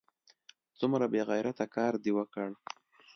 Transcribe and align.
څومره 0.79 1.05
بې 1.11 1.21
غیرته 1.29 1.65
کار 1.75 1.93
دې 2.03 2.11
وکړ! 2.17 2.47